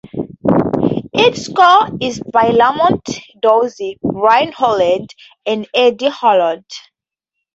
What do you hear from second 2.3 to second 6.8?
by Lamont Dozier, Brian Holland and Eddie Holland.